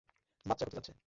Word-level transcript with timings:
বাচ্চা 0.45 0.63
হতে 0.65 0.75
যাচ্ছে। 0.77 0.93